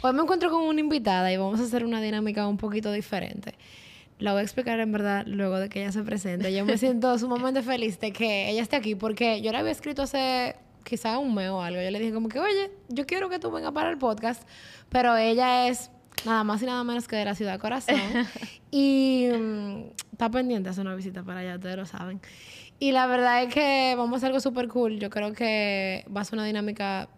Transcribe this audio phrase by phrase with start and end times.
[0.00, 3.54] Hoy me encuentro con una invitada y vamos a hacer una dinámica un poquito diferente.
[4.20, 6.52] La voy a explicar en verdad luego de que ella se presente.
[6.54, 10.02] Yo me siento sumamente feliz de que ella esté aquí porque yo la había escrito
[10.02, 11.82] hace quizá un mes o algo.
[11.82, 14.46] Yo le dije como que, oye, yo quiero que tú vengas para el podcast,
[14.88, 15.90] pero ella es
[16.24, 17.96] nada más y nada menos que de la ciudad Corazón.
[18.70, 22.20] y mm, está pendiente de hacer una visita para allá, ustedes lo saben.
[22.78, 25.00] Y la verdad es que vamos a hacer algo súper cool.
[25.00, 27.08] Yo creo que va a ser una dinámica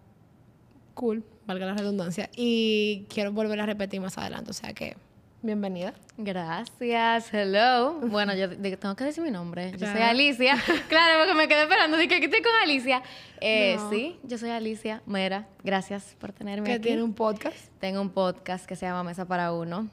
[1.01, 4.97] cool valga la redundancia, y quiero volver a repetir más adelante, o sea que
[5.43, 5.95] bienvenida.
[6.19, 7.95] Gracias, hello.
[8.03, 9.73] Bueno, yo tengo que decir mi nombre.
[9.79, 10.57] Yo soy Alicia.
[10.89, 13.03] claro, porque me quedé esperando, dije que estoy con Alicia.
[13.41, 15.49] Eh, Sí, yo soy Alicia Mera.
[15.65, 16.83] Gracias por tenerme ¿Que aquí.
[16.83, 17.57] tiene un podcast?
[17.79, 19.89] Tengo un podcast que se llama Mesa para Uno.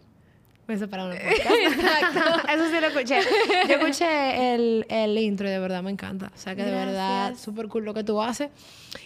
[0.67, 2.49] Mesa para Uno podcast.
[2.49, 3.19] Eso sí lo escuché.
[3.69, 6.29] Yo escuché el, el intro y de verdad me encanta.
[6.35, 8.49] O sea que de verdad, súper cool lo que tú haces.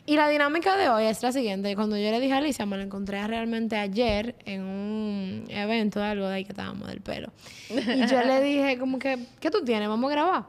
[0.08, 1.76] Y la dinámica de hoy es la siguiente.
[1.76, 6.06] Cuando yo le dije a Alicia, me la encontré realmente ayer en un evento de
[6.08, 7.32] algo de ahí que estábamos del pelo.
[7.70, 9.88] Y yo le dije como que, ¿qué tú tienes?
[9.88, 10.46] Vamos a grabar.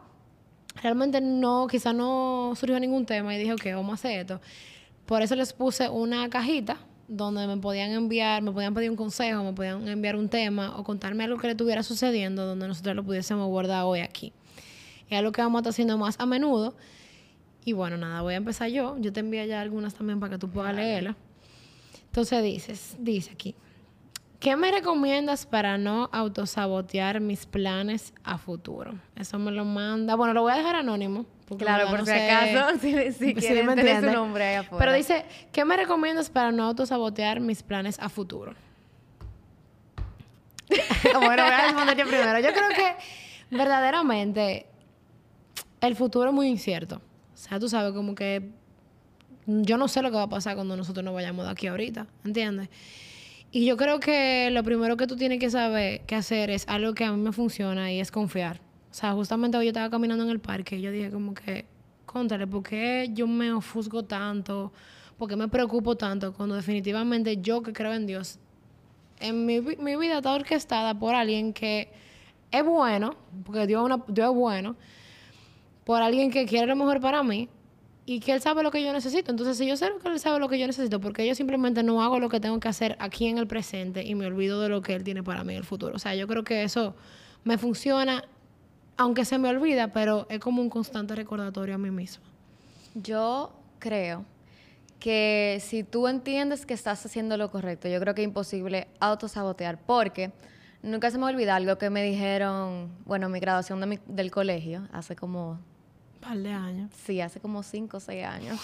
[0.83, 4.41] Realmente no, quizá no surgió ningún tema y dije, ok, vamos a hacer esto.
[5.05, 6.79] Por eso les puse una cajita
[7.17, 10.85] donde me podían enviar, me podían pedir un consejo, me podían enviar un tema o
[10.85, 14.33] contarme algo que le estuviera sucediendo donde nosotros lo pudiésemos guardar hoy aquí.
[15.11, 16.75] Es algo que vamos a estar haciendo más a menudo.
[17.65, 18.97] Y bueno, nada, voy a empezar yo.
[18.99, 21.17] Yo te envío ya algunas también para que tú puedas leerlas.
[22.07, 23.55] Entonces dices, dice aquí,
[24.43, 28.95] ¿qué me recomiendas para no autosabotear mis planes a futuro?
[29.15, 30.17] Eso me lo manda.
[30.17, 31.27] Bueno, lo voy a dejar anónimo.
[31.57, 34.85] Claro, por si acaso, si, si quieren tener su nombre ahí afuera.
[34.85, 38.55] Pero dice, ¿qué me recomiendas para no autosabotear mis planes a futuro?
[41.15, 42.41] bueno, voy a responderte primero.
[42.41, 44.67] Yo creo que verdaderamente
[45.81, 46.97] el futuro es muy incierto.
[46.97, 48.51] O sea, tú sabes, como que
[49.47, 52.09] yo no sé lo que va a pasar cuando nosotros nos vayamos de aquí ahorita,
[52.25, 52.71] ¿entiendes?
[53.55, 56.95] Y yo creo que lo primero que tú tienes que saber que hacer es algo
[56.95, 58.63] que a mí me funciona y es confiar.
[58.91, 61.67] O sea, justamente hoy yo estaba caminando en el parque y yo dije como que,
[62.07, 64.73] contale, ¿por qué yo me ofusco tanto?
[65.19, 66.33] ¿Por qué me preocupo tanto?
[66.33, 68.39] Cuando definitivamente yo que creo en Dios,
[69.21, 71.91] en mi, mi vida está orquestada por alguien que
[72.51, 74.77] es bueno, porque Dios, una, Dios es bueno,
[75.85, 77.51] por alguien que quiere lo mejor para mí
[78.05, 79.31] y que Él sabe lo que yo necesito.
[79.31, 82.03] Entonces, si yo sé que Él sabe lo que yo necesito, porque yo simplemente no
[82.03, 84.83] hago lo que tengo que hacer aquí en el presente y me olvido de lo
[84.83, 85.95] que Él tiene para mí en el futuro.
[85.95, 86.95] O sea, yo creo que eso
[87.45, 88.25] me funciona,
[88.97, 92.25] aunque se me olvida, pero es como un constante recordatorio a mí mismo.
[92.95, 94.25] Yo creo
[94.99, 99.79] que si tú entiendes que estás haciendo lo correcto, yo creo que es imposible autosabotear,
[99.79, 100.33] porque
[100.83, 104.87] nunca se me olvida algo que me dijeron, bueno, mi graduación de mi, del colegio,
[104.93, 105.59] hace como
[106.23, 106.91] par de años.
[107.05, 108.59] Sí, hace como cinco o seis años.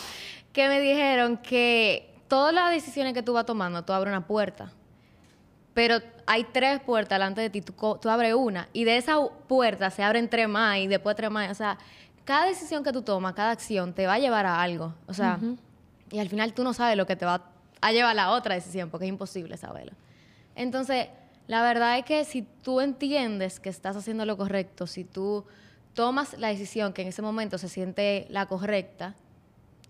[0.53, 4.73] Que me dijeron que todas las decisiones que tú vas tomando, tú abres una puerta.
[5.75, 8.69] Pero hay tres puertas delante de ti, tú, tú abres una.
[8.73, 11.51] Y de esa puerta se abren tres más y después tres más.
[11.51, 11.79] O sea,
[12.25, 14.95] cada decisión que tú tomas, cada acción, te va a llevar a algo.
[15.07, 15.39] O sea,
[16.11, 17.43] y al final tú no sabes lo que te va
[17.81, 19.93] a llevar a la otra decisión, porque es imposible saberlo.
[20.55, 21.09] Entonces,
[21.47, 25.45] la verdad es que si tú entiendes que estás haciendo lo correcto, si tú
[25.95, 29.15] tomas la decisión que en ese momento se siente la correcta,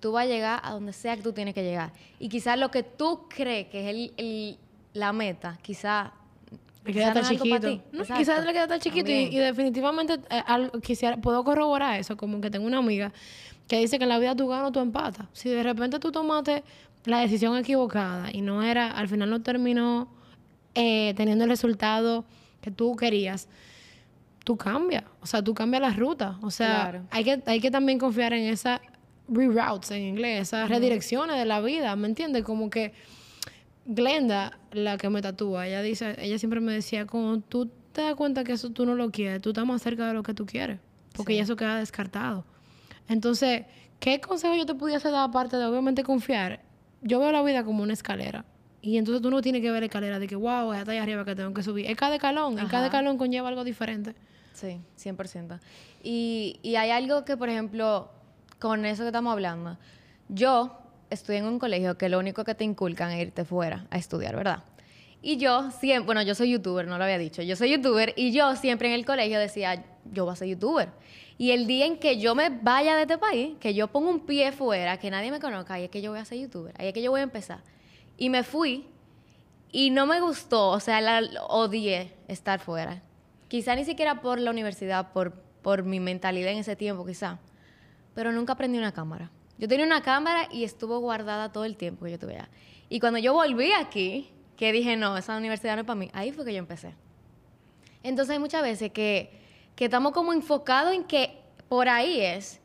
[0.00, 1.92] tú vas a llegar a donde sea que tú tienes que llegar.
[2.18, 4.58] Y quizás lo que tú crees que es el,
[4.94, 6.10] la meta, quizás...
[6.84, 7.82] Le queda tan chiquito.
[8.16, 12.66] quizás le queda tan chiquito y, definitivamente eh, quisiera, puedo corroborar eso, como que tengo
[12.66, 13.12] una amiga
[13.66, 15.26] que dice que en la vida tú ganas o tú empatas.
[15.34, 16.64] Si de repente tú tomaste
[17.04, 20.08] la decisión equivocada y no era, al final no terminó
[20.74, 22.24] eh, teniendo el resultado
[22.62, 23.48] que tú querías,
[24.48, 26.38] tú cambias, o sea, tú cambias la ruta.
[26.40, 28.80] O sea, hay, que, hay que también confiar en esas
[29.28, 32.44] reroutes en inglés, esas redirecciones de la vida, ¿me entiendes?
[32.44, 32.94] Como que
[33.84, 38.14] Glenda, la que me tatúa, ella dice, ella siempre me decía, como tú te das
[38.14, 40.46] cuenta que eso tú no lo quieres, tú estás más cerca de lo que tú
[40.46, 40.80] quieres,
[41.14, 42.46] porque ya eso queda descartado.
[43.06, 43.66] Entonces,
[44.00, 46.62] ¿qué consejo yo te pudiese dar aparte de obviamente confiar?
[47.02, 48.46] Yo veo la vida como una escalera.
[48.80, 51.02] Y entonces tú no tienes que ver la escalera de que, wow, es hasta allá
[51.02, 51.84] arriba que tengo que subir.
[51.84, 54.14] Es cada escalón, cada escalón conlleva algo diferente.
[54.54, 55.60] Sí, 100%.
[56.02, 58.10] Y, y hay algo que, por ejemplo,
[58.58, 59.78] con eso que estamos hablando,
[60.28, 60.78] yo
[61.10, 64.36] estoy en un colegio que lo único que te inculcan es irte fuera a estudiar,
[64.36, 64.64] ¿verdad?
[65.20, 68.32] Y yo siempre, bueno, yo soy youtuber, no lo había dicho, yo soy youtuber y
[68.32, 70.90] yo siempre en el colegio decía, yo voy a ser youtuber.
[71.38, 74.20] Y el día en que yo me vaya de este país, que yo ponga un
[74.20, 76.88] pie fuera, que nadie me conozca, ahí es que yo voy a ser youtuber, ahí
[76.88, 77.62] es que yo voy a empezar.
[78.16, 78.86] Y me fui
[79.72, 83.02] y no me gustó, o sea, la, odié estar fuera.
[83.48, 87.38] Quizá ni siquiera por la universidad, por, por mi mentalidad en ese tiempo, quizá.
[88.14, 89.30] Pero nunca aprendí una cámara.
[89.58, 92.38] Yo tenía una cámara y estuvo guardada todo el tiempo que yo tuve
[92.88, 96.32] Y cuando yo volví aquí, que dije, no, esa universidad no es para mí, ahí
[96.32, 96.94] fue que yo empecé.
[98.02, 99.30] Entonces hay muchas veces que,
[99.74, 102.60] que estamos como enfocados en que por ahí es,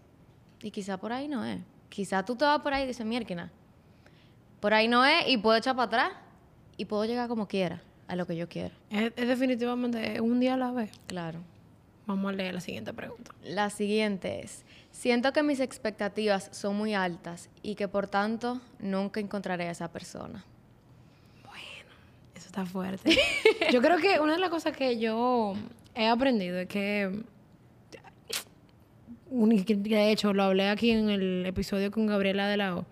[0.62, 1.60] y quizá por ahí no es.
[1.90, 3.52] Quizá tú te vas por ahí y dices, mierda,
[4.60, 6.12] por ahí no es, y puedo echar para atrás,
[6.78, 8.76] y puedo llegar como quiera, a lo que yo quiero.
[8.90, 10.92] Es, es definitivamente un día a la vez.
[11.08, 11.40] Claro.
[12.06, 13.32] Vamos a leer la siguiente pregunta.
[13.44, 19.22] La siguiente es, siento que mis expectativas son muy altas y que por tanto nunca
[19.22, 20.44] encontraré a esa persona.
[22.36, 23.18] Eso está fuerte.
[23.72, 25.54] yo creo que una de las cosas que yo
[25.96, 27.24] he aprendido es que
[29.30, 32.86] de hecho lo hablé aquí en el episodio con Gabriela de la O,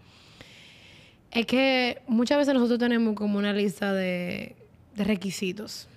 [1.31, 4.55] es que muchas veces nosotros tenemos como una lista de,
[4.95, 5.87] de requisitos,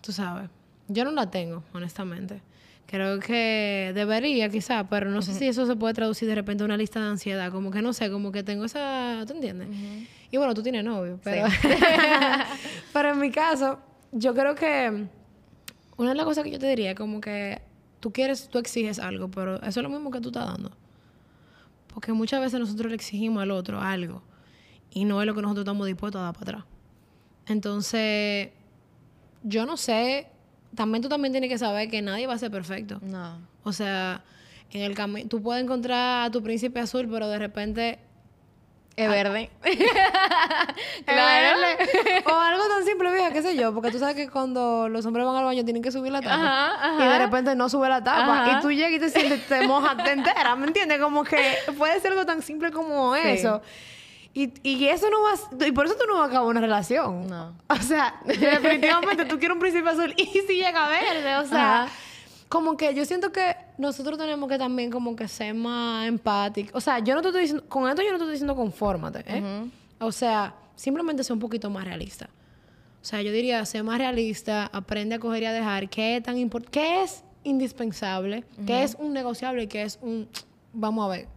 [0.00, 0.50] tú sabes.
[0.88, 2.42] Yo no la tengo, honestamente.
[2.86, 6.66] Creo que debería quizá, pero no sé si eso se puede traducir de repente a
[6.66, 9.68] una lista de ansiedad, como que no sé, como que tengo esa, ¿tú entiendes?
[10.30, 11.46] Y bueno, tú tienes novio, pero,
[12.92, 13.78] pero en mi caso,
[14.12, 15.06] yo creo que
[15.96, 17.62] una de las cosas que yo te diría es como que
[18.00, 20.70] tú quieres, tú exiges algo, pero eso es lo mismo que tú estás dando.
[21.92, 24.22] Porque muchas veces nosotros le exigimos al otro algo
[24.90, 26.73] y no es lo que nosotros estamos dispuestos a dar para atrás.
[27.46, 28.48] Entonces,
[29.42, 30.26] yo no sé,
[30.74, 32.98] también tú también tienes que saber que nadie va a ser perfecto.
[33.02, 33.38] No.
[33.62, 34.22] O sea,
[34.70, 37.98] en el camino, tú puedes encontrar a tu príncipe azul, pero de repente
[38.96, 39.50] Es verde.
[41.04, 41.58] Claro.
[42.26, 45.24] o algo tan simple, vieja, qué sé yo, porque tú sabes que cuando los hombres
[45.26, 46.34] van al baño tienen que subir la tapa.
[46.34, 47.04] Ajá, ajá.
[47.04, 48.42] Y de repente no sube la tapa.
[48.42, 48.58] Ajá.
[48.58, 50.98] Y tú llegas y te sientes, te mojas, te enteras, ¿me entiendes?
[51.00, 53.60] Como que puede ser algo tan simple como eso.
[54.34, 55.66] Y, y eso no va...
[55.66, 57.28] Y por eso tú no vas a acabar una relación.
[57.28, 57.56] No.
[57.68, 61.84] O sea, definitivamente tú quieres un príncipe azul y si llega verde, o sea...
[61.84, 61.92] Ajá.
[62.48, 66.72] Como que yo siento que nosotros tenemos que también como que ser más empáticos.
[66.74, 67.64] O sea, yo no te estoy diciendo...
[67.68, 69.70] Con esto yo no te estoy diciendo confórmate, ¿eh?
[69.98, 72.28] O sea, simplemente ser un poquito más realista.
[73.02, 76.22] O sea, yo diría, ser más realista, aprende a coger y a dejar qué es
[76.22, 80.28] tan importante, qué es indispensable, qué es un negociable y qué es un,
[80.72, 81.28] vamos a ver,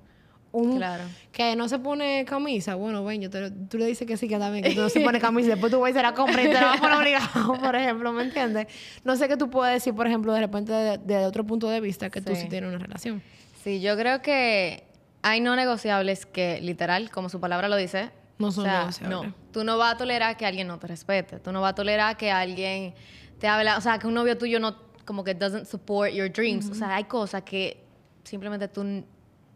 [0.58, 1.04] un, Claro.
[1.32, 2.76] que no se pone camisa.
[2.76, 4.90] Bueno, ven, yo te lo- tú le dices que sí, que también, que tú no
[4.90, 6.82] se pone camisa después tú vas y se la compras y te la vas a
[6.82, 8.68] poner obligado, por ejemplo, ¿me entiendes?
[9.04, 11.80] No sé qué tú puedes decir, por ejemplo, de repente de, de otro punto de
[11.82, 12.48] vista que tú Sí.
[12.50, 13.22] tienes una relación.
[13.64, 14.84] Sí, yo creo que
[15.22, 19.10] hay no negociables que, literal, como su palabra lo dice, No son o sea, negociables.
[19.30, 21.40] No, tú no vas a tolerar que alguien no te respete.
[21.40, 22.94] Tú no vas a tolerar que alguien
[23.40, 26.70] te habla, o sea, que un novio tuyo no, como que doesn't support your dreams.
[26.70, 27.84] O sea, hay cosas que
[28.24, 29.04] simplemente tú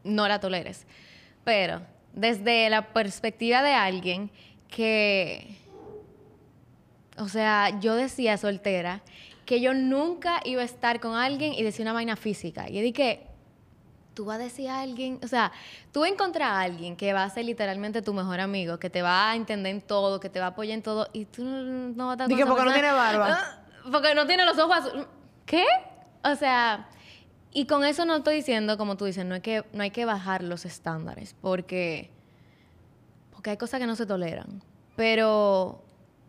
[0.03, 0.85] no la toleres.
[1.43, 1.81] Pero
[2.13, 4.29] desde la perspectiva de alguien
[4.67, 5.57] que,
[7.17, 9.01] o sea, yo decía soltera
[9.45, 12.69] que yo nunca iba a estar con alguien y decir una vaina física.
[12.69, 13.27] Y dije,
[14.13, 15.51] tú vas a decir a alguien, o sea,
[15.91, 19.31] tú encontrar a alguien que va a ser literalmente tu mejor amigo, que te va
[19.31, 22.07] a entender en todo, que te va a apoyar en todo, y tú no, no
[22.07, 22.73] vas a estar Di con que esa porque no persona.
[22.73, 23.39] tiene barba.
[23.41, 25.05] Ah, Porque no tiene los ojos azules.
[25.45, 25.65] ¿Qué?
[26.23, 26.87] O sea,
[27.53, 30.05] y con eso no estoy diciendo, como tú dices, no hay que, no hay que
[30.05, 32.09] bajar los estándares, porque,
[33.31, 34.61] porque hay cosas que no se toleran,
[34.95, 35.83] pero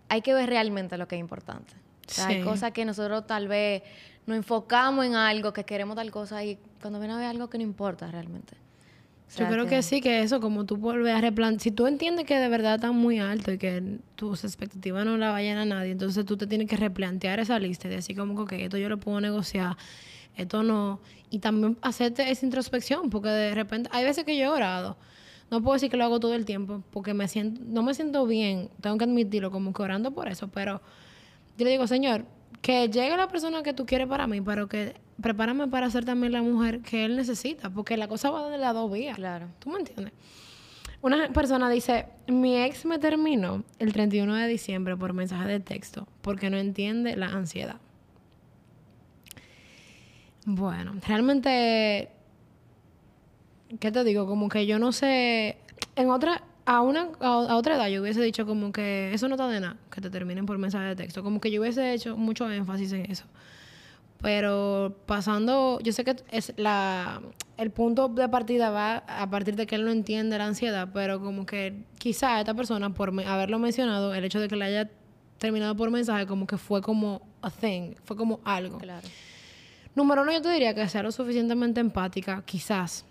[0.09, 1.75] hay que ver realmente lo que es importante.
[2.09, 2.35] O sea, Sí.
[2.35, 3.83] Hay cosas que nosotros tal vez
[4.27, 7.59] nos enfocamos en algo, que queremos tal cosa, y cuando viene a ver algo que
[7.59, 8.57] no importa realmente.
[9.29, 9.83] O sea, Yo creo que...
[9.83, 12.93] sí, que eso, como tú vuelves a replantear, si tú entiendes que de verdad está
[12.93, 16.69] muy alto y que tus expectativas no la vayan a nadie, entonces tú te tienes
[16.69, 19.77] que replantear esa lista y decir como que esto yo lo puedo negociar,
[20.37, 21.01] esto no.
[21.31, 24.97] Y también hacerte esa introspección, porque de repente, hay veces que yo he orado.
[25.51, 28.27] No puedo decir que lo hago todo el tiempo, porque me siento, no me siento
[28.27, 30.81] bien, tengo que admitirlo, como que orando por eso, pero
[31.59, 32.25] yo le digo, Señor,
[32.63, 36.33] que llegue la persona que tú quieres para mí, pero que prepárame para ser también
[36.33, 39.17] la mujer que él necesita, porque la cosa va de las dos vías.
[39.17, 39.49] Claro.
[39.59, 40.13] ¿Tú me entiendes?
[41.03, 46.07] Una persona dice, mi ex me terminó el 31 de diciembre por mensaje de texto
[46.21, 47.81] porque no entiende la ansiedad.
[50.45, 52.11] Bueno, realmente,
[53.79, 54.27] ¿qué te digo?
[54.27, 55.59] Como que yo no sé,
[55.95, 59.49] en otra, a una, a, otra edad yo hubiese dicho como que eso no está
[59.49, 62.51] de nada, que te terminen por mensaje de texto, como que yo hubiese hecho mucho
[62.51, 63.25] énfasis en eso.
[64.21, 66.17] Pero pasando, yo sé que
[67.57, 71.21] el punto de partida va a partir de que él no entiende la ansiedad, pero
[71.21, 74.91] como que quizá esta persona, por haberlo mencionado, el hecho de que le haya
[75.39, 78.79] terminado por mensaje, como que fue como a thing, fue como algo.
[78.79, 79.09] Claro.
[79.95, 83.05] Número uno, yo te diría que sea lo suficientemente empática, quizás,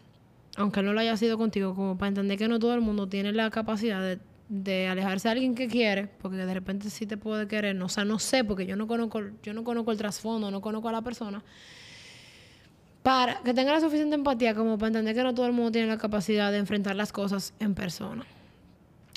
[0.57, 3.31] aunque no lo haya sido contigo, como para entender que no todo el mundo tiene
[3.31, 4.17] la capacidad
[4.49, 7.89] de, alejarse de alguien que quiere, porque de repente sí te puede querer, no, o
[7.89, 10.91] sea, no sé, porque yo no conozco, yo no conozco el trasfondo, no conozco a
[10.91, 11.43] la persona,
[13.03, 15.87] para que tenga la suficiente empatía como para entender que no todo el mundo tiene
[15.87, 18.25] la capacidad de enfrentar las cosas en persona.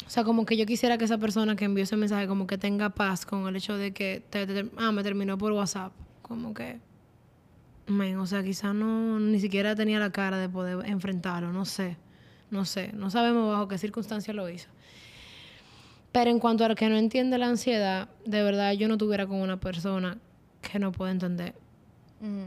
[0.06, 2.58] O sea, como que yo quisiera que esa persona que envió ese mensaje como que
[2.58, 5.92] tenga paz con el hecho de que, te- te- ah, me terminó por WhatsApp.
[6.22, 6.78] Como que,
[7.86, 11.96] o sea, quizás no, ni siquiera tenía la cara de poder enfrentarlo, no sé,
[12.50, 14.68] no sé, no sabemos bajo qué circunstancias lo hizo.
[16.12, 19.26] Pero en cuanto a lo que no entiende la ansiedad, de verdad yo no tuviera
[19.26, 20.18] con una persona
[20.62, 21.54] que no puede entender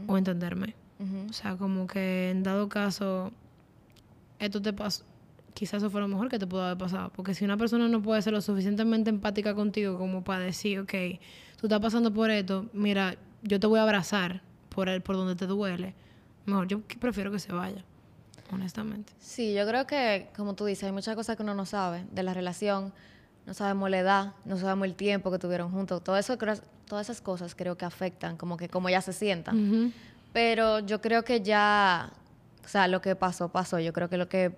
[0.06, 0.74] o entenderme.
[1.28, 3.30] O sea, como que en dado caso,
[4.40, 5.04] esto te pasó,
[5.54, 7.12] quizás eso fue lo mejor que te pudo haber pasado.
[7.14, 10.94] Porque si una persona no puede ser lo suficientemente empática contigo como para decir, ok,
[11.60, 14.42] tú estás pasando por esto, mira, yo te voy a abrazar
[14.78, 15.92] por, el, por donde te duele,
[16.46, 17.84] mejor yo prefiero que se vaya,
[18.52, 19.12] honestamente.
[19.18, 22.22] Sí, yo creo que, como tú dices, hay muchas cosas que uno no sabe de
[22.22, 22.92] la relación.
[23.44, 26.04] No sabemos la edad, no sabemos el tiempo que tuvieron juntos.
[26.04, 29.68] Todo eso, todas esas cosas creo que afectan, como que como ya se sientan.
[29.68, 29.92] Ujú.
[30.32, 32.12] Pero yo creo que ya,
[32.64, 33.80] o sea, lo que pasó, pasó.
[33.80, 34.52] Yo creo que lo que,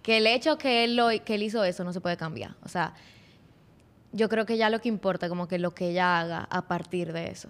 [0.00, 2.54] que el hecho que él, lo, que él hizo eso no se puede cambiar.
[2.62, 2.94] O sea,
[4.12, 7.12] yo creo que ya lo que importa, como que lo que ella haga a partir
[7.12, 7.48] de eso.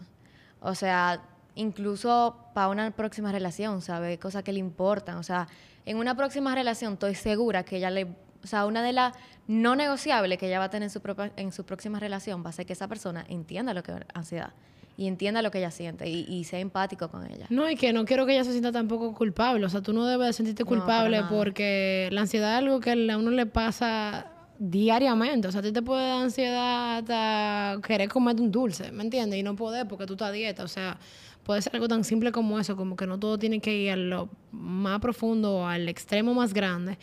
[0.61, 1.21] O sea,
[1.57, 4.19] incluso para una próxima relación, ¿sabe?
[4.19, 5.17] Cosas que le importan.
[5.17, 5.49] O sea,
[5.85, 8.05] en una próxima relación estoy segura que ella le...
[8.45, 9.15] O sea, una de las
[9.49, 12.51] no negociables que ella va a tener en su, propia- en su próxima relación va
[12.51, 14.53] a ser que esa persona entienda lo que es ansiedad
[14.97, 17.47] y entienda lo que ella siente y, y sea empático con ella.
[17.51, 19.67] No, y que no quiero que ella se sienta tampoco culpable.
[19.67, 23.19] O sea, tú no debes de sentirte culpable porque la ansiedad es algo que a
[23.19, 24.27] uno le pasa
[24.59, 25.49] diariamente.
[25.49, 29.39] O sea, a ti te puede dar ansiedad hasta querer comerte un dulce, ¿me entiendes?
[29.39, 30.65] Y no poder porque tú estás a dieta.
[30.65, 30.99] O sea,
[31.47, 33.97] puede ser algo tan simple como eso, como que no todo tiene que ir a
[33.97, 36.99] lo más profundo o al extremo más grande.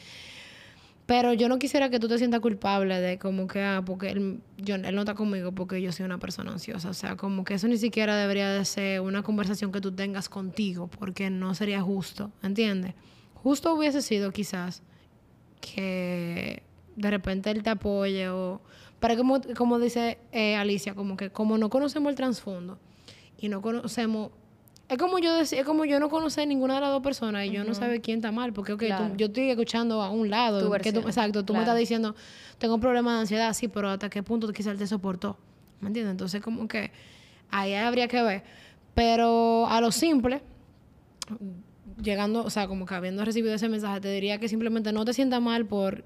[1.05, 4.41] Pero yo no quisiera que tú te sientas culpable de como que, ah, porque él,
[4.57, 6.89] él no está conmigo porque yo soy una persona ansiosa.
[6.89, 10.27] O sea, como que eso ni siquiera debería de ser una conversación que tú tengas
[10.27, 12.95] contigo, porque no sería justo, ¿entiendes?
[13.35, 14.83] Justo hubiese sido quizás
[15.61, 16.63] que
[16.97, 18.61] de repente él te apoye o...
[18.99, 22.77] Pero como, como dice eh, Alicia, como que como no conocemos el trasfondo
[23.37, 24.31] y no conocemos...
[24.89, 27.51] Es como yo decía, es como yo no conocer ninguna de las dos personas y
[27.51, 30.59] yo no saber quién está mal, porque ok, tú- yo estoy escuchando a un lado,
[30.83, 32.15] que tú- exacto, tú me estás diciendo,
[32.59, 35.37] tengo un problema de ansiedad, sí, pero hasta qué punto quizás te soportó,
[35.79, 36.11] ¿me entiendes?
[36.11, 36.91] Entonces como que
[37.49, 38.43] ahí habría que ver,
[38.93, 40.41] pero a lo simple,
[42.01, 45.13] llegando, o sea, como que habiendo recibido ese mensaje, te diría que simplemente no te
[45.13, 46.03] sientas mal por,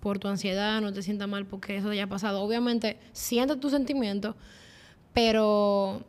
[0.00, 2.40] por tu ansiedad, no te sientas mal porque eso haya pasado.
[2.42, 4.36] Obviamente, siente tus sentimientos,
[5.12, 6.04] pero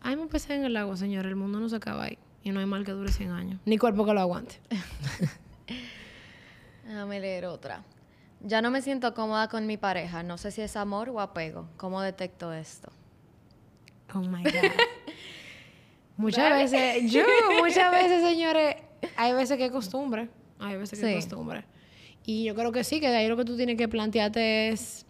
[0.00, 1.26] ay, me pesé en el lago, señor.
[1.26, 2.18] El mundo no se acaba ahí.
[2.42, 3.60] Y no hay mal que dure 100 años.
[3.64, 4.56] Ni cuerpo que lo aguante.
[6.86, 7.82] Déjame leer otra.
[8.40, 10.22] Ya no me siento cómoda con mi pareja.
[10.22, 11.68] No sé si es amor o apego.
[11.78, 12.90] ¿Cómo detecto esto?
[14.14, 14.52] Oh my God.
[16.18, 17.22] muchas veces, yo,
[17.62, 18.76] muchas veces, señores,
[19.16, 20.28] hay veces que es costumbre.
[20.58, 21.12] Hay veces que Sí.
[21.14, 21.64] es costumbre.
[22.26, 25.06] Y yo creo que sí, que de ahí lo que tú tienes que plantearte es.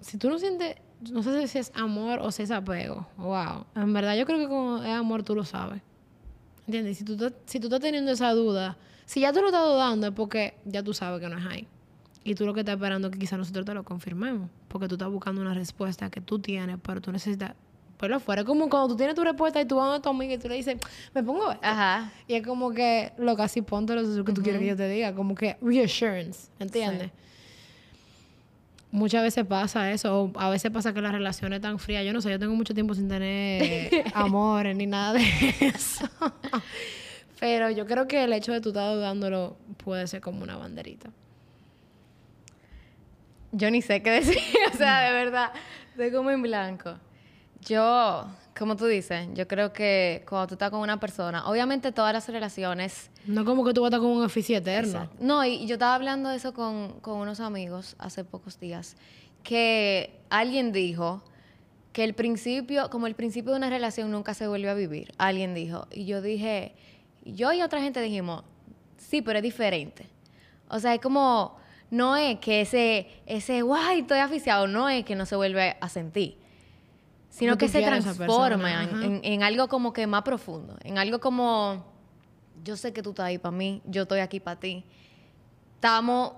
[0.00, 0.76] Si tú no sientes.
[1.10, 3.06] No sé si es amor o si es apego.
[3.18, 3.66] Wow.
[3.74, 5.82] En verdad, yo creo que como es amor, tú lo sabes.
[6.66, 6.98] ¿Entiendes?
[6.98, 10.08] Si tú, estás- si tú estás teniendo esa duda, si ya tú lo estás dudando,
[10.08, 11.68] es porque ya tú sabes que no es ahí.
[12.24, 14.50] Y tú lo que estás esperando es que quizás nosotros te lo confirmemos.
[14.68, 17.52] Porque tú estás buscando una respuesta que tú tienes, pero tú necesitas
[18.00, 18.40] verlo afuera.
[18.42, 20.48] Es como cuando tú tienes tu respuesta y tú vas a tu amiga y tú
[20.48, 20.76] le dices,
[21.14, 21.64] me pongo esto.
[21.64, 22.10] Aja.
[22.26, 25.14] Y es como que, lo casi ponte lo que tú quieres que yo te diga.
[25.14, 27.10] Como que reassurance, ¿entiendes?
[28.96, 32.02] Muchas veces pasa eso, o a veces pasa que las relaciones están frías.
[32.02, 35.22] Yo no sé, yo tengo mucho tiempo sin tener amores ni nada de
[35.60, 36.08] eso.
[37.38, 41.10] Pero yo creo que el hecho de tú estar dudándolo puede ser como una banderita.
[43.52, 44.38] Yo ni sé qué decir.
[44.72, 45.52] o sea, de verdad.
[45.90, 46.98] Estoy como en blanco.
[47.60, 48.26] Yo,
[48.58, 52.28] como tú dices, yo creo que cuando tú estás con una persona, obviamente todas las
[52.28, 54.88] relaciones No como que tú vas a estar con un oficio eterno.
[54.88, 55.16] Exacto.
[55.20, 58.96] No, y yo estaba hablando de eso con, con unos amigos hace pocos días,
[59.42, 61.22] que alguien dijo
[61.92, 65.54] que el principio, como el principio de una relación nunca se vuelve a vivir, alguien
[65.54, 66.74] dijo, y yo dije,
[67.24, 68.44] yo y otra gente dijimos,
[68.98, 70.06] sí, pero es diferente.
[70.68, 71.56] O sea, es como,
[71.90, 75.88] no es que ese, ese, guay, estoy aficiado, no es que no se vuelve a
[75.88, 76.38] sentir,
[77.38, 77.78] sino que se
[78.14, 81.84] transforma en, en- algo como que más profundo, en algo como
[82.64, 84.84] yo sé que tú estás ahí para mí, yo estoy aquí para ti.
[85.74, 86.32] Estamos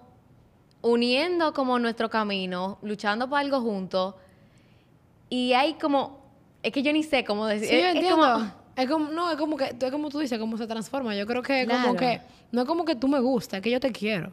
[0.83, 4.15] uniendo como nuestro camino, luchando por algo juntos.
[5.31, 6.21] Y hay como,
[6.63, 7.69] es que yo ni sé cómo decir.
[7.69, 8.17] Sí, es, yo es entiendo.
[8.35, 11.15] como- Es como, no, es como que, es como tú dices, cómo se transforma.
[11.17, 12.21] Yo creo que es como que,
[12.53, 14.33] no es como que tú me gustas, es que yo te quiero.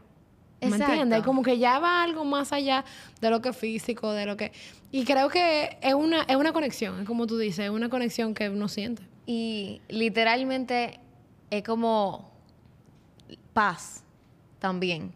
[0.62, 1.16] ¿Me?
[1.24, 2.84] Como que ya va algo más allá
[3.22, 4.52] de lo que es físico, de lo que...
[4.92, 8.34] Y creo que es una, es una conexión, es como tú dices, es una conexión
[8.34, 9.04] que uno siente.
[9.26, 11.00] y literalmente
[11.50, 12.32] es como
[13.54, 14.04] paz
[14.60, 15.12] también.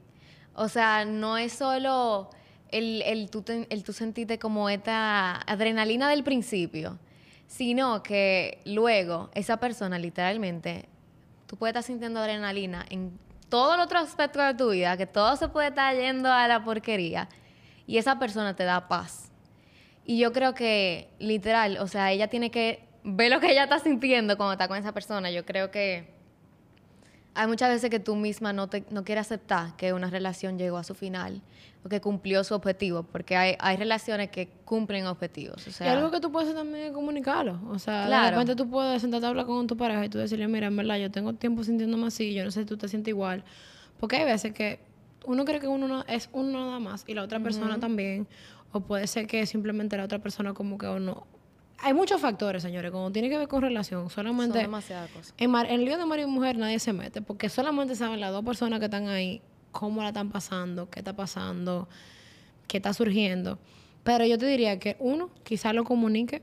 [0.55, 2.29] O sea, no es solo
[2.71, 6.99] el, el, tú, ten- el tú sentirte como esta adrenalina del principio,
[7.47, 10.85] sino que luego esa persona literalmente,
[11.47, 13.11] tú puedes estar sintiendo adrenalina en
[13.49, 16.63] todo el otro aspecto de tu vida, que todo se puede estar yendo a la
[16.63, 17.27] porquería,
[17.85, 19.31] y esa persona te da paz.
[20.05, 23.79] Y yo creo que, literal, o sea, ella tiene que ver lo que ella está
[23.79, 25.31] sintiendo cuando está con esa persona.
[25.31, 26.18] Yo creo que
[27.35, 30.77] hay muchas veces que tú misma no, te, no quieres aceptar que una relación llegó
[30.77, 31.41] a su final
[31.85, 35.65] o que cumplió su objetivo, porque hay, hay relaciones que cumplen objetivos.
[35.67, 37.59] O sea, y algo que tú puedes hacer también es comunicarlo.
[37.69, 38.31] O sea, de Claro.
[38.31, 40.97] repente tú puedes sentarte a hablar con tu pareja y tú decirle, mira, en verdad,
[40.97, 43.43] yo tengo tiempo sintiéndome así, yo no sé si tú te sientes igual.
[43.99, 44.79] Porque hay veces que
[45.25, 48.27] uno cree que uno no- es uno nada más y la otra persona también.
[48.73, 51.25] O puede ser que simplemente la otra persona como que uno...
[51.81, 54.01] Hay muchos factores, señores, cuando tiene que ver con relación.
[54.03, 54.59] son Solamente...
[54.59, 55.33] demasiadas cosas.
[55.37, 58.19] En, mar- en el lío de marido y mujer nadie se mete, porque solamente saben
[58.19, 61.87] las dos personas que están ahí cómo la están pasando, qué está pasando,
[62.67, 63.59] qué está surgiendo.
[64.03, 66.41] Pero yo te diría que uno, quizás lo comunique,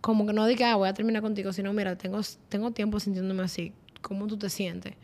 [0.00, 3.42] como que no diga, ah, voy a terminar contigo, sino, mira, tengo, tengo tiempo sintiéndome
[3.42, 4.94] así, ¿cómo tú te sientes?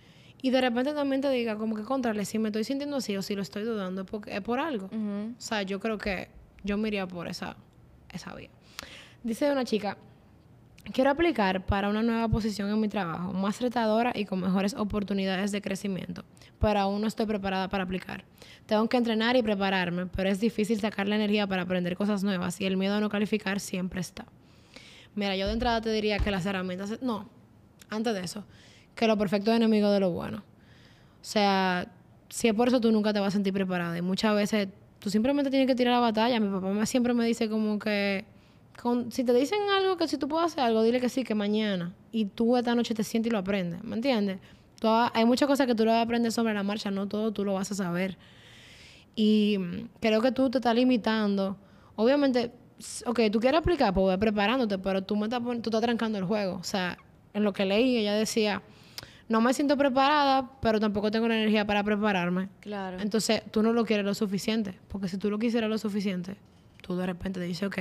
[0.43, 3.23] Y de repente también te diga, como que, contrale, si me estoy sintiendo así o
[3.23, 4.91] si lo estoy dudando, es, porque, es por algo.
[4.93, 6.29] O sea, yo creo que
[6.63, 7.57] yo me iría por esa,
[8.13, 8.51] esa vía.
[9.25, 9.97] Dice una chica,
[10.93, 15.51] quiero aplicar para una nueva posición en mi trabajo, más retadora y con mejores oportunidades
[15.51, 16.27] de crecimiento,
[16.61, 18.27] pero aún no estoy preparada para aplicar.
[18.67, 22.61] Tengo que entrenar y prepararme, pero es difícil sacar la energía para aprender cosas nuevas
[22.61, 24.27] y el miedo a no calificar siempre está.
[25.15, 27.01] Mira, yo de entrada te diría que las herramientas...
[27.01, 27.31] No,
[27.89, 28.45] antes de eso,
[28.95, 30.41] que lo perfecto es enemigo de lo bueno.
[30.41, 31.91] O sea,
[32.29, 33.97] si es por eso tú nunca te vas a sentir preparada.
[33.97, 36.39] Y muchas veces tú simplemente tienes que tirar la batalla.
[36.41, 38.34] Mi papá siempre me dice como que...
[38.81, 41.35] con- si te dicen algo, que si tú puedes hacer algo, dile que sí, que
[41.35, 41.95] mañana.
[42.13, 43.83] Y tú esta noche te sientes y lo aprendes.
[43.85, 44.39] ¿Me entiendes?
[45.15, 46.91] Hay muchas cosas que tú lo vas a aprender sobre la marcha.
[46.91, 48.19] No todo tú lo vas a saber.
[49.17, 49.59] Y
[50.01, 51.57] creo que tú te estás limitando.
[51.97, 52.51] Obviamente,
[53.07, 56.25] ok, tú quieres aplicar, pues ve preparándote, pero tú, me estás, tú estás trancando el
[56.25, 56.57] juego.
[56.57, 56.99] O sea,
[57.33, 58.63] en lo que leí, ella decía,
[59.29, 62.49] no me siento preparada, pero tampoco tengo la energía para prepararme.
[62.61, 62.99] Claro.
[63.01, 64.75] Entonces, tú no lo quieres lo suficiente.
[64.89, 66.37] Porque si tú lo quisieras lo suficiente,
[66.83, 67.79] tú de repente te dices, ok,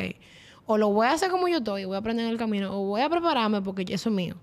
[0.66, 2.86] o lo voy a hacer como yo estoy, voy a aprender en el camino, o
[2.88, 4.36] voy a prepararme porque eso es mío.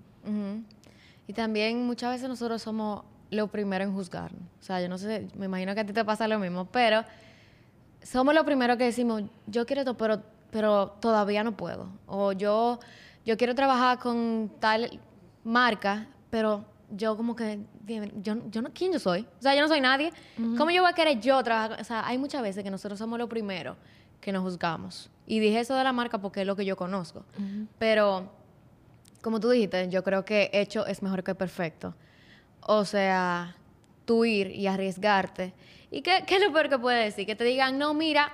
[1.27, 4.31] Y también muchas veces nosotros somos lo primero en juzgar.
[4.59, 7.03] O sea, yo no sé, me imagino que a ti te pasa lo mismo, pero
[8.03, 11.87] somos lo primero que decimos, yo quiero esto, pero, pero todavía no puedo.
[12.07, 12.79] O yo,
[13.25, 14.99] yo quiero trabajar con tal
[15.43, 17.59] marca, pero yo como que,
[18.21, 19.21] yo, yo no, ¿quién yo soy?
[19.39, 20.11] O sea, yo no soy nadie.
[20.57, 21.71] ¿Cómo yo voy a querer yo trabajar?
[21.71, 23.77] con- O sea, hay muchas veces que nosotros somos lo primero
[24.19, 25.09] que nos juzgamos.
[25.31, 27.23] Y dije eso de la marca porque es lo que yo conozco.
[27.79, 28.29] Pero
[29.21, 31.95] como tú dijiste, yo creo que hecho es mejor que perfecto.
[32.59, 33.55] O sea,
[34.03, 35.53] tú ir y arriesgarte.
[35.89, 37.25] ¿Y qué, qué es lo peor que puede decir?
[37.25, 38.33] Que te digan, no, mira,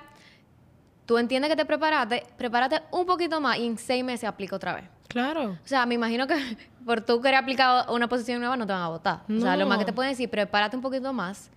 [1.06, 4.74] tú entiendes que te preparaste, prepárate un poquito más y en seis meses aplica otra
[4.74, 4.84] vez.
[5.06, 5.50] Claro.
[5.50, 6.34] O sea, me imagino que
[6.84, 9.20] por tú querer aplicar una posición nueva no te van a votar.
[9.30, 11.48] O sea, lo más que te pueden decir, prepárate un poquito más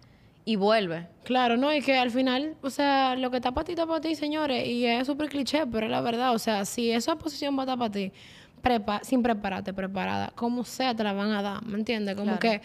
[0.45, 1.07] y vuelve.
[1.23, 4.01] Claro, no, y que al final, o sea, lo que está para ti, está para
[4.01, 7.55] ti, señores, y es súper cliché, pero es la verdad, o sea, si esa posición
[7.57, 8.11] va a estar para ti,
[8.61, 12.15] prepa sin prepararte, preparada, como sea, te la van a dar, ¿me entiendes?
[12.15, 12.39] Como Claro.
[12.39, 12.61] que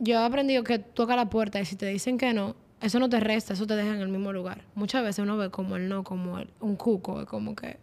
[0.00, 3.08] yo he aprendido que toca la puerta y si te dicen que no, eso no
[3.08, 4.62] te resta, eso te deja en el mismo lugar.
[4.74, 7.78] Muchas veces uno ve como el no, como el- un cuco, como que,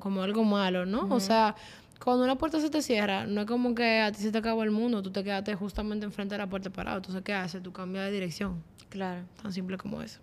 [0.00, 1.06] como algo malo, ¿no?
[1.10, 1.54] O sea,
[2.02, 4.62] cuando una puerta se te cierra, no es como que a ti se te acabó
[4.62, 7.62] el mundo, tú te quedaste justamente enfrente de la puerta parado, entonces, ¿qué haces?
[7.62, 8.62] Tú cambias de dirección.
[8.88, 9.22] Claro.
[9.42, 10.20] Tan simple como eso.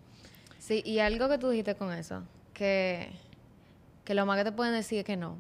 [0.60, 3.12] Sí, y algo que tú dijiste con eso, que,
[4.06, 5.38] que lo más que te pueden decir es que no.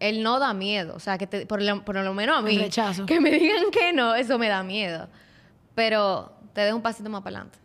[0.00, 2.54] El no da miedo, o sea, que te- por, lo, por lo menos a mí,
[2.56, 3.06] El rechazo.
[3.06, 5.08] que me digan que no, eso me da miedo.
[5.74, 7.58] Pero te dejo un pasito más para adelante.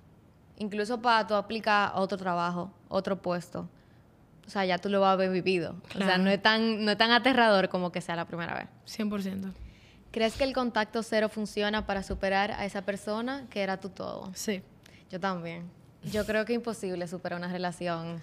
[0.57, 3.67] Incluso para tú aplicar otro trabajo, otro puesto.
[4.49, 5.75] O sea, ya tú lo vas a haber vivido.
[5.93, 8.65] O sea, no es, tan, no es tan aterrador como que sea la primera vez.
[8.87, 9.53] 100%.
[10.09, 14.31] ¿Crees que el contacto cero funciona para superar a esa persona que era tu todo?
[14.33, 14.63] Sí.
[15.11, 15.69] Yo también.
[16.11, 18.19] Yo creo que es imposible superar una relación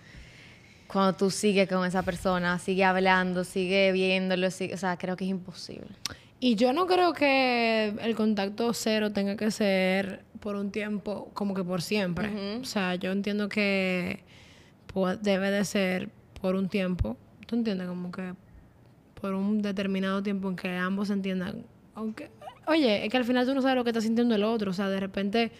[0.88, 5.24] cuando tú sigues con esa persona, sigue hablando, sigue viéndolo, sigue- o sea, creo que
[5.26, 5.86] es imposible.
[6.40, 11.54] Y yo no creo que el contacto cero tenga que ser por un tiempo, como
[11.54, 12.58] que por siempre.
[12.60, 14.24] O sea, yo entiendo que
[15.20, 17.16] debe de ser por un tiempo.
[17.46, 17.86] ¿Tú entiendes?
[17.88, 18.34] Como que
[19.20, 21.64] por un determinado tiempo en que ambos entiendan.
[21.94, 22.30] Aunque,
[22.66, 24.70] oye, es que al final tú no sabes lo que está sintiendo el otro.
[24.70, 25.52] O sea, de repente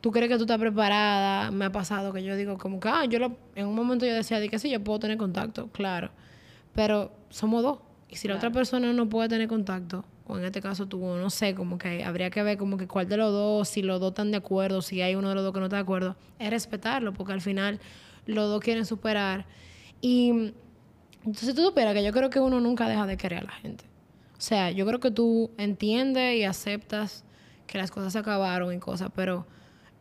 [0.00, 1.50] tú crees que tú estás preparada.
[1.50, 4.14] Me ha pasado que yo digo como que, ah, yo lo, en un momento yo
[4.14, 6.10] decía, di que sí, yo puedo tener contacto, claro.
[6.74, 7.78] Pero somos dos.
[8.08, 11.30] Y si la otra persona no puede tener contacto, o en este caso tú, no
[11.30, 14.10] sé, como que habría que ver como que cuál de los dos, si los dos
[14.10, 16.50] están de acuerdo, si hay uno de los dos que no está de acuerdo, es
[16.50, 17.80] respetarlo, porque al final
[18.26, 19.46] los dos quieren superar.
[20.00, 20.52] Y
[21.24, 23.84] entonces tú supieras que yo creo que uno nunca deja de querer a la gente.
[24.36, 27.24] O sea, yo creo que tú entiendes y aceptas
[27.66, 29.46] que las cosas se acabaron y cosas, pero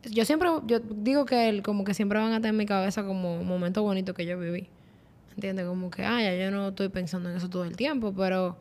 [0.09, 3.05] yo siempre, yo digo que él, como que siempre van a tener en mi cabeza
[3.05, 4.67] como momentos bonitos que yo viví.
[5.35, 5.65] ¿Entiendes?
[5.65, 8.57] Como que, ya yo no estoy pensando en eso todo el tiempo, pero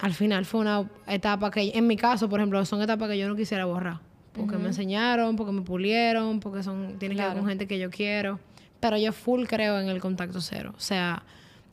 [0.00, 3.28] al final fue una etapa que, en mi caso, por ejemplo, son etapas que yo
[3.28, 4.00] no quisiera borrar.
[4.34, 7.88] Porque me enseñaron, porque me pulieron, porque son, tienen que ver con gente que yo
[7.88, 8.40] quiero.
[8.80, 10.74] Pero yo full creo en el contacto cero.
[10.76, 11.22] O sea,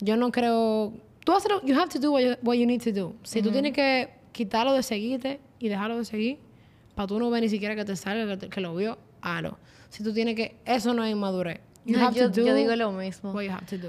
[0.00, 0.92] yo no creo...
[1.24, 3.14] Tú haces you have to do what you, need to do.
[3.22, 6.38] Si tú tienes que quitarlo de seguirte y dejarlo de seguir,
[6.94, 9.58] para tú no ver ni siquiera que te salga, que, lo vio, halo.
[9.88, 10.56] Si tú tienes que...
[10.64, 11.60] Eso no es inmadurez.
[11.84, 13.34] yo, yo, digo lo mismo.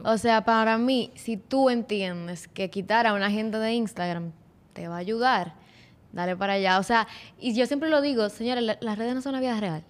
[0.03, 4.31] O sea, para mí, si tú entiendes que quitar a una gente de Instagram
[4.73, 5.62] te va a ayudar,
[6.13, 6.79] dale para allá.
[6.79, 9.83] O sea, y yo siempre lo digo, señores, las redes no son la vida real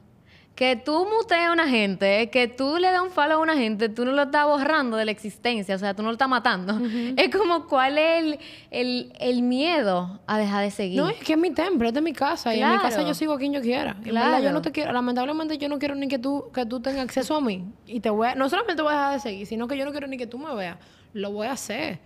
[0.56, 3.90] que tú muteas a una gente, que tú le das un follow a una gente,
[3.90, 6.80] tú no lo estás borrando de la existencia, o sea, tú no lo estás matando.
[7.18, 8.38] Es como cuál es
[8.70, 11.00] el, miedo a dejar de seguir.
[11.00, 13.14] No, es que es mi templo, es de mi casa, y en mi casa yo
[13.14, 13.96] sigo a quien yo quiera.
[14.04, 14.44] Claro.
[14.44, 17.36] yo no te quiero, lamentablemente yo no quiero ni que tú, que tú tengas acceso
[17.36, 17.66] a mí.
[17.88, 19.92] Y te voy a, no solamente voy a dejar de seguir, sino que yo no
[19.92, 20.78] quiero ni que tú me veas.
[21.14, 22.00] Lo voy a hacer.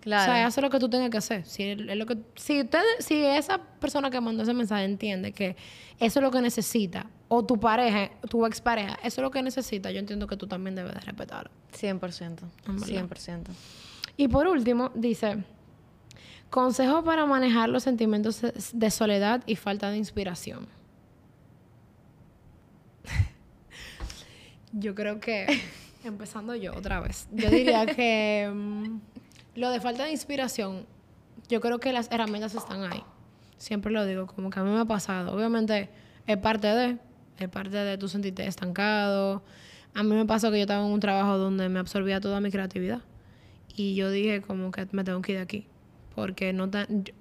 [0.00, 0.32] Claro.
[0.32, 1.44] O sea, hace lo que tú tengas que hacer.
[1.44, 5.56] Si, es lo que, si, usted, si esa persona que mandó ese mensaje entiende que
[5.98, 9.90] eso es lo que necesita, o tu pareja, tu expareja, eso es lo que necesita,
[9.90, 11.50] yo entiendo que tú también debes de respetarlo.
[11.72, 12.38] 100%.
[12.66, 13.44] 100%.
[14.16, 15.44] Y por último, dice,
[16.48, 18.40] consejo para manejar los sentimientos
[18.72, 20.66] de soledad y falta de inspiración.
[24.72, 25.46] yo creo que,
[26.04, 28.50] empezando yo otra vez, yo diría que...
[29.54, 30.86] Lo de falta de inspiración,
[31.48, 33.02] yo creo que las herramientas están ahí.
[33.58, 35.34] Siempre lo digo, como que a mí me ha pasado.
[35.34, 35.90] Obviamente
[36.26, 36.98] es parte de,
[37.38, 39.42] es parte de tu sentirte estancado.
[39.94, 42.50] A mí me pasó que yo estaba en un trabajo donde me absorbía toda mi
[42.50, 43.00] creatividad.
[43.76, 45.66] Y yo dije como que me tengo que ir de aquí.
[46.14, 46.68] Porque no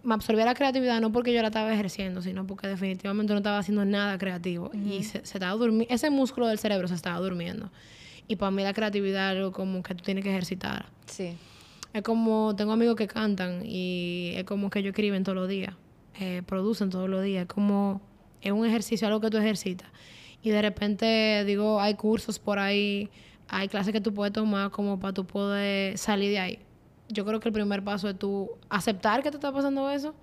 [0.03, 3.59] me absorbía la creatividad no porque yo la estaba ejerciendo, sino porque definitivamente no estaba
[3.59, 4.71] haciendo nada creativo.
[4.73, 7.71] Y se, se estaba durmiendo, ese músculo del cerebro se estaba durmiendo.
[8.27, 10.85] Y para mí la creatividad es algo como que tú tienes que ejercitar.
[11.05, 11.35] Sí.
[11.91, 15.73] Es como, tengo amigos que cantan y es como que ellos escriben todos los días,
[16.19, 17.43] eh, producen todos los días.
[17.43, 18.01] Es como,
[18.41, 19.89] es un ejercicio, algo que tú ejercitas.
[20.43, 23.09] Y de repente, digo, hay cursos por ahí,
[23.47, 26.59] hay clases que tú puedes tomar como para tú poder salir de ahí.
[27.09, 30.13] Yo creo que el primer paso es tú aceptar que te está pasando eso.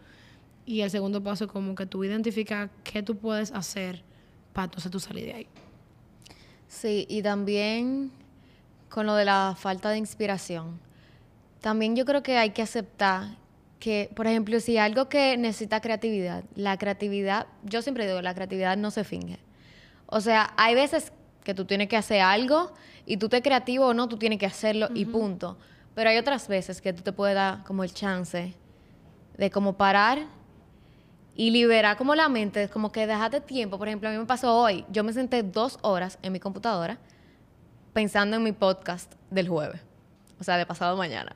[0.65, 4.03] Y el segundo paso es como que tú identificas qué tú puedes hacer
[4.53, 5.47] para entonces tú salir de ahí.
[6.69, 8.11] Sí, y también
[8.89, 10.86] con lo de la falta de inspiración
[11.61, 13.37] también yo creo que hay que aceptar
[13.79, 18.77] que, por ejemplo, si algo que necesita creatividad, la creatividad, yo siempre digo, la creatividad
[18.77, 19.39] no se finge.
[20.07, 21.13] O sea, hay veces
[21.45, 22.73] que tú tienes que hacer algo
[23.05, 25.59] y tú te creativo o no, tú tienes que hacerlo y punto.
[25.95, 28.55] Pero hay otras veces que tú te puedes dar como el chance
[29.37, 30.27] de como parar
[31.35, 33.79] y liberar como la mente, como que dejate tiempo.
[33.79, 36.99] Por ejemplo, a mí me pasó hoy, yo me senté dos horas en mi computadora
[37.93, 39.81] pensando en mi podcast del jueves
[40.39, 41.35] o sea, de pasado mañana.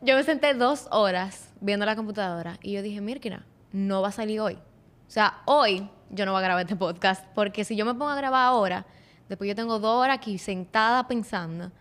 [0.00, 4.12] Yo me senté dos horas viendo la computadora y yo dije, Mirkina, no va a
[4.12, 4.54] salir hoy.
[4.54, 8.10] O sea, hoy yo no voy a grabar este podcast porque si yo me pongo
[8.10, 8.86] a grabar ahora,
[9.28, 11.72] después yo tengo dos horas aquí sentada pensando,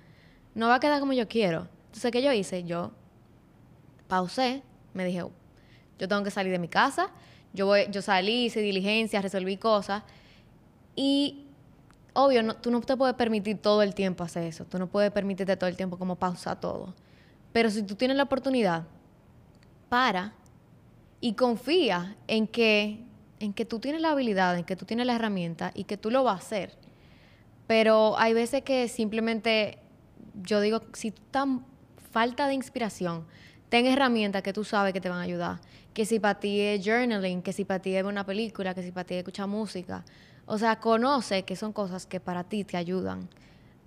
[0.55, 1.67] no va a quedar como yo quiero.
[1.87, 2.63] Entonces, ¿qué yo hice?
[2.63, 2.91] Yo
[4.07, 5.23] pausé, me dije,
[5.99, 7.09] yo tengo que salir de mi casa,
[7.53, 10.03] yo, voy, yo salí, hice diligencias, resolví cosas
[10.95, 11.46] y
[12.17, 14.65] obvio, no, tú no te puedes permitir todo el tiempo hacer eso.
[14.65, 16.95] Tú no puedes permitirte todo el tiempo como pausa todo.
[17.53, 18.83] Pero si tú tienes la oportunidad,
[19.87, 20.33] para
[21.21, 23.03] y confía en que,
[23.39, 26.09] en que tú tienes la habilidad, en que tú tienes la herramienta y que tú
[26.09, 26.71] lo vas a hacer.
[27.67, 29.77] Pero hay veces que simplemente,
[30.41, 31.47] yo digo, si tú estás
[32.11, 33.25] falta de inspiración,
[33.69, 35.59] ten herramientas que tú sabes que te van a ayudar.
[35.93, 38.91] Que si para ti es journaling, que si para ti es una película, que si
[38.91, 40.03] para ti es escuchar música.
[40.47, 43.29] O sea, conoce que son cosas que para ti te ayudan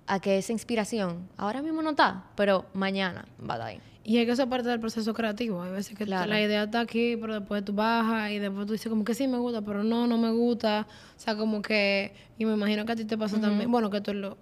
[0.07, 3.81] a que esa inspiración ahora mismo no está, pero mañana va a estar ahí.
[4.03, 5.61] Y hay que ser parte del proceso creativo.
[5.61, 8.89] Hay veces que la idea está aquí, pero después tú bajas y después tú dices
[8.89, 10.87] como que sí me gusta, pero no, no me gusta.
[11.15, 12.13] O sea, como que...
[12.37, 13.69] Y me imagino que a ti te pasa también...
[13.71, 14.37] Bueno, que tú lo...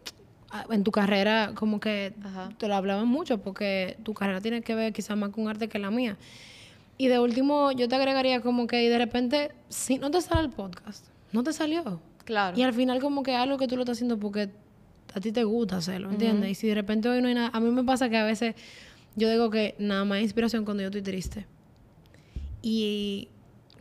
[0.70, 2.14] En tu carrera como que
[2.58, 5.78] te lo hablaban mucho porque tu carrera tiene que ver quizás más con arte que
[5.78, 6.18] la mía.
[6.98, 10.42] Y de último, yo te agregaría como que y de repente, si no te sale
[10.42, 12.02] el podcast, no te salió.
[12.30, 12.56] Claro.
[12.56, 14.50] Y al final como que algo que tú lo estás haciendo porque
[15.16, 16.52] a ti te gusta hacerlo, ¿entiendes?
[16.52, 17.50] Y si de repente hoy no hay nada...
[17.52, 18.54] A mí me pasa que a veces
[19.16, 21.48] yo digo que nada más inspiración cuando yo estoy triste.
[22.62, 23.30] Y,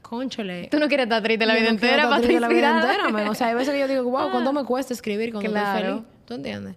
[0.03, 0.69] conchole.
[0.71, 3.09] Tú no quieres estar triste la vida no entera para estar triste la vida entera,
[3.11, 3.29] man.
[3.29, 5.87] O sea, hay veces que yo digo, wow, ¿cuánto me cuesta escribir cuando estoy Claro.
[5.97, 6.05] feliz?
[6.27, 6.77] ¿Tú entiendes?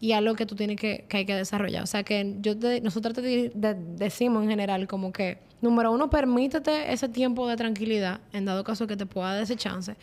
[0.00, 1.82] Y algo que tú tienes que, que hay que desarrollar.
[1.82, 5.92] O sea, que yo te, nosotros te di- de- decimos en general como que, número
[5.92, 9.94] uno, permítete ese tiempo de tranquilidad, en dado caso que te pueda dar ese chance.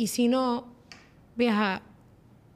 [0.00, 0.64] Y si no,
[1.36, 1.82] vieja,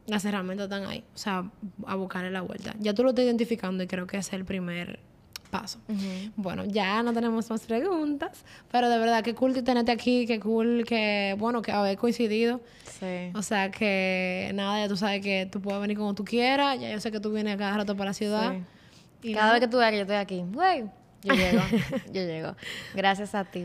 [0.06, 1.04] las herramientas están ahí.
[1.14, 1.50] O sea,
[1.86, 2.74] a buscarle la vuelta.
[2.78, 4.98] Ya tú lo estás identificando y creo que ese es el primer
[5.50, 5.78] paso.
[6.36, 10.40] Bueno, ya no tenemos más preguntas, pero de verdad, qué cool que tenerte aquí, qué
[10.40, 12.62] cool que, bueno, que haber coincidido.
[12.98, 13.30] Sí.
[13.34, 16.90] O sea que nada, ya tú sabes que tú puedes venir como tú quieras, ya
[16.90, 18.54] yo sé que tú vienes cada rato para la ciudad.
[19.20, 19.28] Sí.
[19.28, 19.58] Y Cada nada.
[19.58, 20.84] vez que tú veas que yo estoy aquí, güey,
[21.22, 21.60] yo llego,
[22.06, 22.56] yo llego.
[22.94, 23.60] Gracias a ti